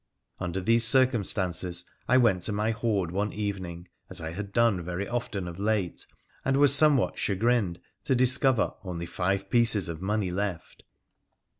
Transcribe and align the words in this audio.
Under 0.39 0.59
these 0.59 0.83
circumstances 0.83 1.85
I 2.07 2.17
went 2.17 2.41
to 2.45 2.51
my 2.51 2.71
hoard 2.71 3.11
one 3.11 3.31
evening, 3.31 3.87
as 4.09 4.19
I 4.19 4.31
had 4.31 4.51
done 4.51 4.81
very 4.81 5.07
often 5.07 5.47
of 5.47 5.59
late, 5.59 6.07
and 6.43 6.57
was 6.57 6.73
somewhat 6.73 7.19
chagrined 7.19 7.79
to 8.05 8.15
discover 8.15 8.73
only 8.83 9.05
five 9.05 9.47
pieces 9.51 9.89
of 9.89 10.01
money 10.01 10.31
left. 10.31 10.81